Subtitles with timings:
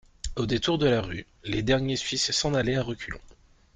[0.35, 3.21] Au détour de la rue, les derniers Suisses s'en allaient à reculons.